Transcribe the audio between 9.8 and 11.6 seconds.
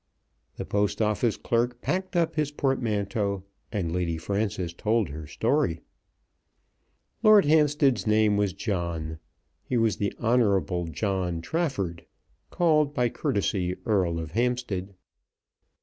the Honourable John